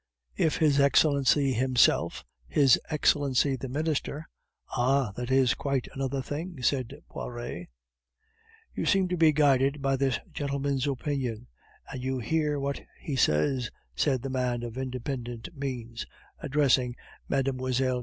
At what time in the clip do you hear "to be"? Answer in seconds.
9.09-9.31